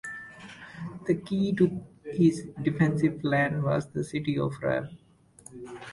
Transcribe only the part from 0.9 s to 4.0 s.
The key to his defensive plan was